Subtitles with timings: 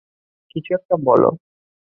[0.51, 1.21] কিছু একটা বল।